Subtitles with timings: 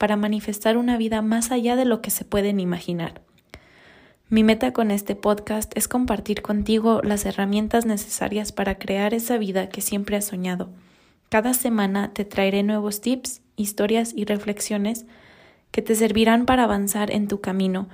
[0.00, 3.20] para manifestar una vida más allá de lo que se pueden imaginar.
[4.30, 9.68] Mi meta con este podcast es compartir contigo las herramientas necesarias para crear esa vida
[9.68, 10.70] que siempre has soñado.
[11.28, 15.04] Cada semana te traeré nuevos tips, historias y reflexiones
[15.70, 17.90] que te servirán para avanzar en tu camino,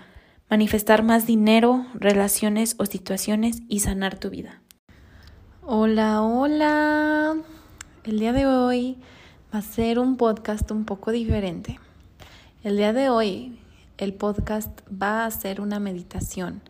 [0.49, 4.63] manifestar más dinero, relaciones o situaciones y sanar tu vida.
[5.63, 7.35] Hola, hola.
[8.05, 8.97] El día de hoy
[9.53, 11.81] va a ser un podcast un poco diferente.
[12.67, 13.61] El día de hoy
[13.97, 16.63] el podcast va a ser una meditación,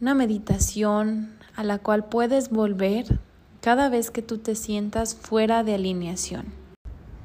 [0.00, 3.18] una meditación a la cual puedes volver
[3.60, 6.46] cada vez que tú te sientas fuera de alineación.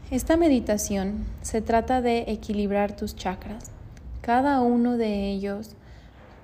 [0.10, 3.70] Esta meditación se trata de equilibrar tus chakras,
[4.22, 5.76] cada uno de ellos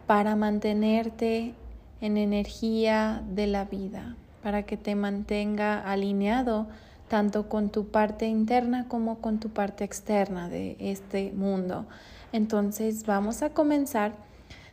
[0.06, 1.56] para mantenerte
[2.02, 6.68] en energía de la vida, para que te mantenga alineado
[7.08, 11.86] tanto con tu parte interna como con tu parte externa de este mundo.
[12.32, 14.16] Entonces vamos a comenzar.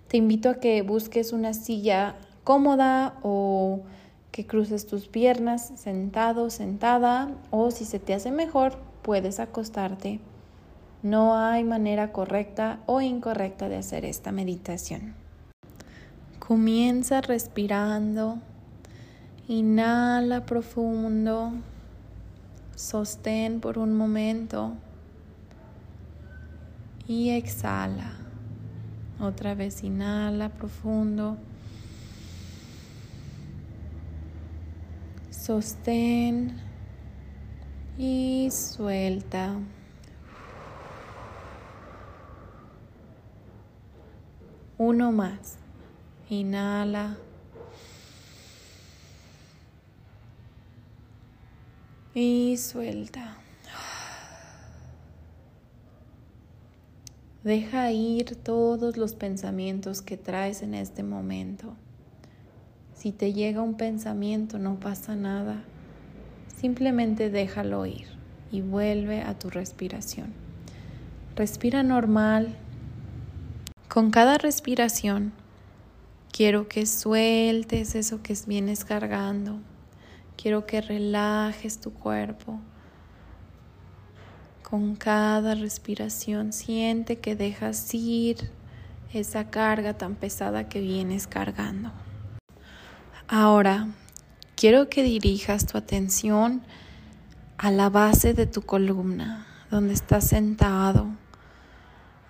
[0.09, 3.83] Te invito a que busques una silla cómoda o
[4.31, 10.21] que cruces tus piernas sentado, sentada o si se te hace mejor puedes acostarte.
[11.03, 15.15] No hay manera correcta o incorrecta de hacer esta meditación.
[16.39, 18.39] Comienza respirando.
[19.47, 21.53] Inhala profundo.
[22.75, 24.75] Sostén por un momento
[27.07, 28.13] y exhala.
[29.21, 31.37] Otra vez inhala profundo.
[35.31, 36.57] Sostén
[37.97, 39.55] y suelta.
[44.79, 45.59] Uno más.
[46.29, 47.17] Inhala.
[52.15, 53.39] Y suelta.
[57.43, 61.75] Deja ir todos los pensamientos que traes en este momento.
[62.95, 65.63] Si te llega un pensamiento, no pasa nada.
[66.57, 68.07] Simplemente déjalo ir
[68.51, 70.33] y vuelve a tu respiración.
[71.37, 72.57] Respira normal.
[73.89, 75.33] Con cada respiración,
[76.33, 79.61] quiero que sueltes eso que vienes cargando
[80.37, 82.61] Quiero que relajes tu cuerpo.
[84.63, 88.51] Con cada respiración siente que dejas ir
[89.13, 91.93] esa carga tan pesada que vienes cargando.
[93.29, 93.89] Ahora,
[94.57, 96.63] quiero que dirijas tu atención
[97.57, 101.07] a la base de tu columna, donde estás sentado.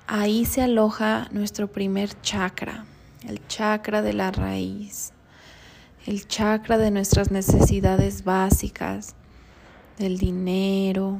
[0.06, 2.84] Ahí se aloja nuestro primer chakra,
[3.26, 5.13] el chakra de la raíz
[6.06, 9.14] el chakra de nuestras necesidades básicas,
[9.98, 11.18] del dinero,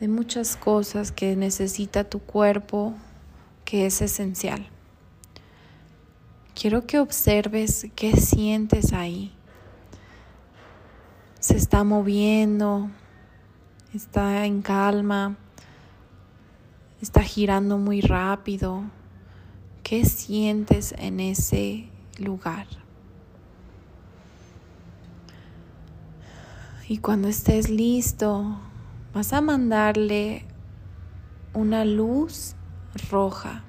[0.00, 2.94] de muchas cosas que necesita tu cuerpo,
[3.64, 4.66] que es esencial.
[6.60, 9.32] Quiero que observes qué sientes ahí.
[11.38, 12.90] Se está moviendo,
[13.94, 15.36] está en calma,
[17.00, 18.82] está girando muy rápido.
[19.84, 22.66] ¿Qué sientes en ese lugar?
[26.90, 28.58] Y cuando estés listo,
[29.12, 30.46] vas a mandarle
[31.52, 32.54] una luz
[33.10, 33.62] roja,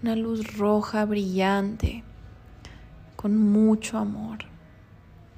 [0.00, 2.04] una luz roja brillante,
[3.16, 4.38] con mucho amor.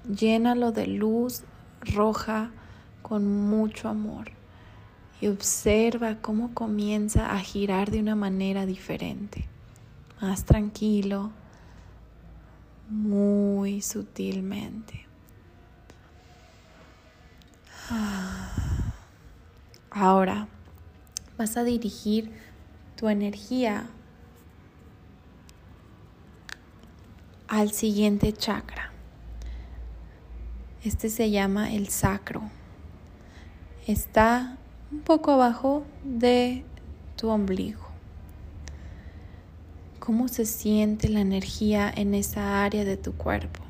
[0.07, 1.45] Llénalo de luz
[1.81, 2.51] roja
[3.01, 4.27] con mucho amor
[5.23, 9.49] y observa cómo comienza a girar de una manera diferente,
[10.21, 11.31] más tranquilo,
[12.91, 15.06] muy sutilmente.
[19.99, 20.47] Ahora
[21.39, 22.31] vas a dirigir
[22.97, 23.87] tu energía
[27.49, 28.93] al siguiente chakra.
[30.85, 32.43] Este se llama el sacro.
[33.87, 34.59] Está
[34.93, 36.63] un poco abajo de
[37.17, 37.87] tu ombligo.
[39.99, 43.63] ¿Cómo se siente la energía en esa área de tu cuerpo?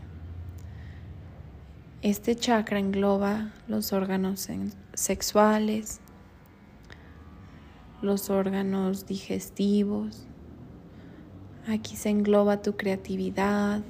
[2.03, 4.49] Este chakra engloba los órganos
[4.95, 6.01] sexuales,
[8.03, 10.27] los órganos digestivos.
[11.67, 13.83] Aquí se engloba tu creatividad,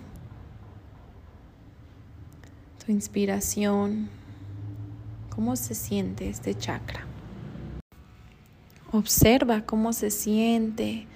[2.85, 4.09] tu inspiración.
[5.31, 7.05] ¿Cómo se siente este chakra?
[8.93, 11.07] Observa cómo se siente.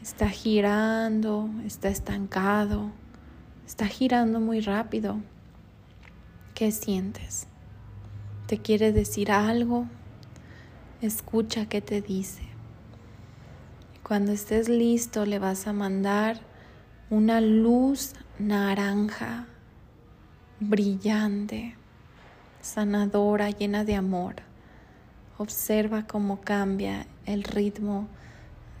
[0.00, 2.90] Está girando, está estancado,
[3.66, 5.20] está girando muy rápido.
[6.54, 7.46] ¿Qué sientes?
[8.46, 9.86] ¿Te quiere decir algo?
[11.02, 12.42] Escucha qué te dice.
[14.04, 16.38] Cuando estés listo le vas a mandar
[17.10, 19.48] una luz naranja
[20.60, 21.74] brillante,
[22.60, 24.36] sanadora, llena de amor.
[25.38, 28.06] Observa cómo cambia el ritmo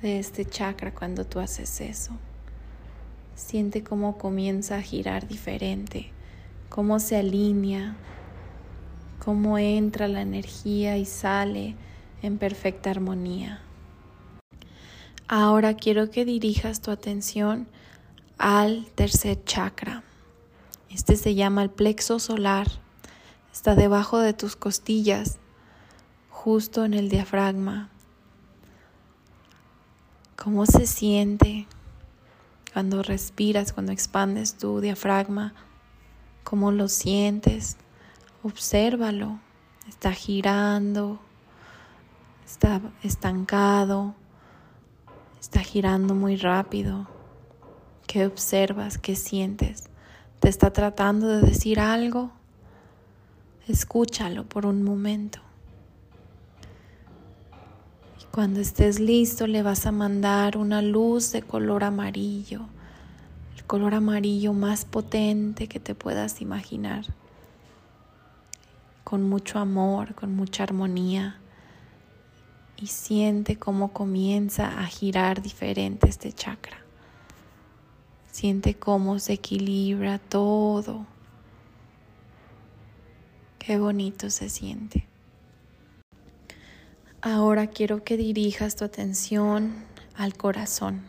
[0.00, 2.12] de este chakra cuando tú haces eso.
[3.34, 6.12] Siente cómo comienza a girar diferente,
[6.68, 7.96] cómo se alinea,
[9.18, 11.74] cómo entra la energía y sale
[12.22, 13.60] en perfecta armonía.
[15.28, 17.66] Ahora quiero que dirijas tu atención
[18.38, 20.02] al tercer chakra.
[20.90, 22.68] Este se llama el plexo solar.
[23.52, 25.38] Está debajo de tus costillas,
[26.28, 27.90] justo en el diafragma.
[30.36, 31.66] ¿Cómo se siente
[32.72, 35.54] cuando respiras, cuando expandes tu diafragma?
[36.44, 37.76] ¿Cómo lo sientes?
[38.42, 39.38] Obsérvalo.
[39.88, 41.20] Está girando,
[42.52, 44.14] está estancado
[45.40, 47.08] está girando muy rápido.
[48.06, 48.98] ¿Qué observas?
[48.98, 49.88] ¿Qué sientes?
[50.38, 52.30] ¿Te está tratando de decir algo?
[53.66, 55.40] Escúchalo por un momento.
[58.20, 62.66] Y cuando estés listo le vas a mandar una luz de color amarillo,
[63.56, 67.06] el color amarillo más potente que te puedas imaginar,
[69.04, 71.41] con mucho amor, con mucha armonía
[72.82, 76.78] y siente cómo comienza a girar diferente este chakra.
[78.32, 81.06] Siente cómo se equilibra todo.
[83.60, 85.06] Qué bonito se siente.
[87.20, 89.84] Ahora quiero que dirijas tu atención
[90.16, 91.02] al corazón.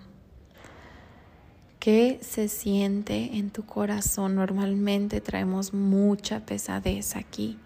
[1.79, 4.35] ¿Qué se siente en tu corazón?
[4.35, 7.57] Normalmente traemos mucha pesadez aquí.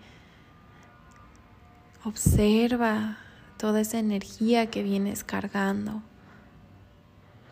[2.05, 3.17] Observa
[3.57, 6.03] toda esa energía que vienes cargando,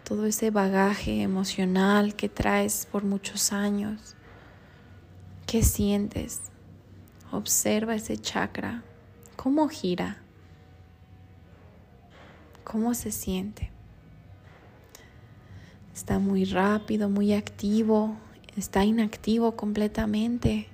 [0.03, 4.15] todo ese bagaje emocional que traes por muchos años.
[5.47, 6.41] ¿Qué sientes?
[7.31, 8.83] Observa ese chakra,
[9.35, 10.17] cómo gira,
[12.63, 13.71] cómo se siente.
[15.93, 18.15] Está muy rápido, muy activo,
[18.55, 20.67] está inactivo completamente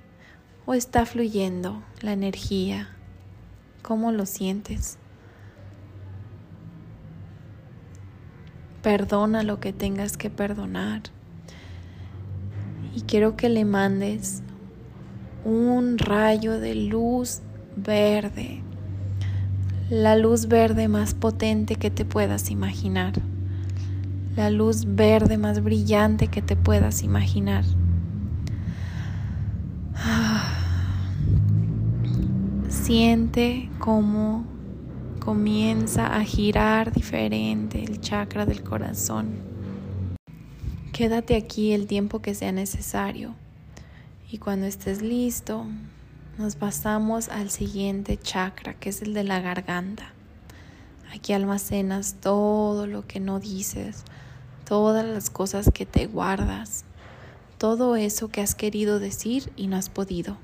[0.66, 2.94] o está fluyendo la energía.
[3.82, 4.98] ¿Cómo lo sientes?
[8.82, 11.02] Perdona lo que tengas que perdonar.
[12.94, 14.42] Y quiero que le mandes
[15.44, 17.40] un rayo de luz
[17.76, 18.62] verde.
[19.88, 23.12] La luz verde más potente que te puedas imaginar.
[24.36, 27.64] La luz verde más brillante que te puedas imaginar.
[32.68, 34.44] Siente como
[35.24, 39.36] comienza a girar diferente el chakra del corazón.
[40.92, 43.36] Quédate aquí el tiempo que sea necesario
[44.32, 45.64] y cuando estés listo
[46.38, 50.12] nos pasamos al siguiente chakra que es el de la garganta.
[51.14, 54.02] Aquí almacenas todo lo que no dices,
[54.64, 56.84] todas las cosas que te guardas,
[57.58, 60.36] todo eso que has querido decir y no has podido.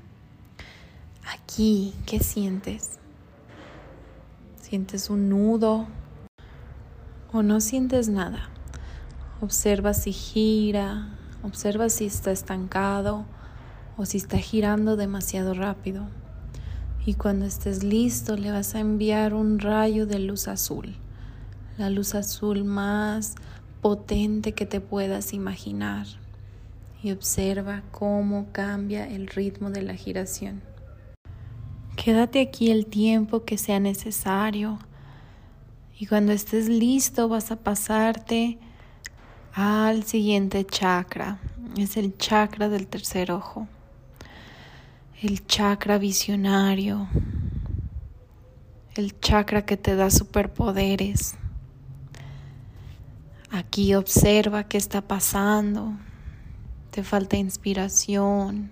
[1.25, 2.98] Aquí, ¿qué sientes?
[4.69, 5.87] Sientes un nudo
[7.33, 8.49] o no sientes nada.
[9.41, 11.09] Observa si gira,
[11.41, 13.25] observa si está estancado
[13.97, 16.03] o si está girando demasiado rápido.
[17.03, 20.93] Y cuando estés listo le vas a enviar un rayo de luz azul,
[21.79, 23.33] la luz azul más
[23.81, 26.05] potente que te puedas imaginar.
[27.01, 30.68] Y observa cómo cambia el ritmo de la giración.
[32.01, 34.79] Quédate aquí el tiempo que sea necesario
[35.99, 38.57] y cuando estés listo vas a pasarte
[39.53, 41.41] al siguiente chakra.
[41.77, 43.67] Es el chakra del tercer ojo,
[45.21, 47.09] el chakra visionario,
[48.95, 51.35] el chakra que te da superpoderes.
[53.51, 55.97] Aquí observa qué está pasando.
[56.91, 58.71] Te falta inspiración,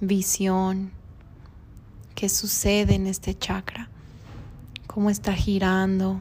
[0.00, 0.90] visión
[2.14, 3.88] qué sucede en este chakra,
[4.86, 6.20] cómo está girando,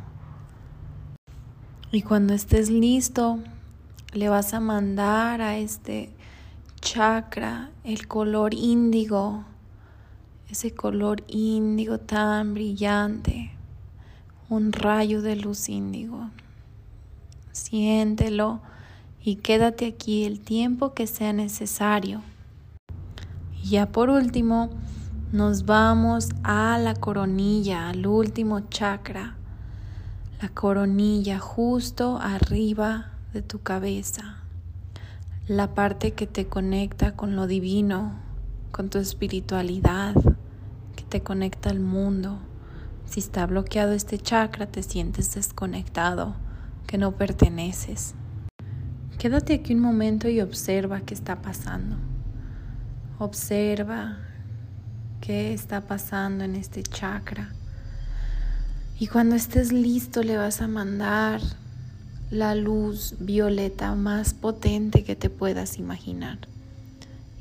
[1.92, 3.38] Y cuando estés listo,
[4.14, 6.10] le vas a mandar a este
[6.82, 9.46] chakra el color índigo,
[10.50, 13.52] ese color índigo tan brillante,
[14.50, 16.32] un rayo de luz índigo.
[17.52, 18.60] Siéntelo
[19.24, 22.24] y quédate aquí el tiempo que sea necesario.
[23.64, 24.72] Y ya por último,
[25.34, 29.36] nos vamos a la coronilla, al último chakra,
[30.40, 34.38] la coronilla justo arriba de tu cabeza,
[35.48, 38.12] la parte que te conecta con lo divino,
[38.72, 40.14] con tu espiritualidad,
[40.96, 42.38] que te conecta al mundo.
[43.08, 46.36] Si está bloqueado este chakra, te sientes desconectado,
[46.86, 48.14] que no perteneces.
[49.18, 51.96] Quédate aquí un momento y observa qué está pasando.
[53.18, 54.20] Observa
[55.24, 57.50] qué está pasando en este chakra.
[59.00, 61.40] Y cuando estés listo le vas a mandar
[62.30, 66.40] la luz violeta más potente que te puedas imaginar.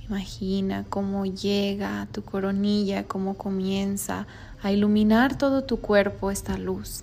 [0.09, 4.29] Imagina cómo llega a tu coronilla, cómo comienza
[4.63, 7.03] a iluminar todo tu cuerpo esta luz.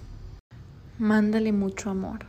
[0.97, 2.19] Mándale mucho amor.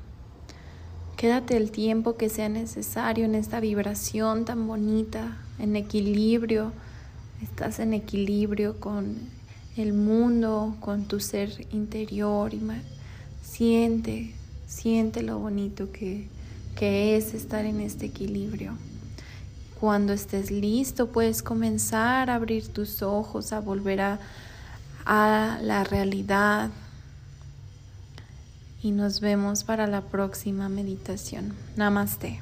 [1.17, 6.73] Quédate el tiempo que sea necesario en esta vibración tan bonita, en equilibrio.
[7.43, 9.17] Estás en equilibrio con
[9.77, 12.53] el mundo, con tu ser interior.
[13.43, 14.35] Siente
[14.71, 16.29] Siente lo bonito que,
[16.81, 18.73] es estar en este equilibrio.
[19.81, 24.21] Cuando estés listo, puedes comenzar a abrir tus ojos, a volver a,
[25.05, 26.71] a la realidad.
[28.81, 31.53] Y nos vemos para la próxima meditación.
[31.77, 32.41] Namaste.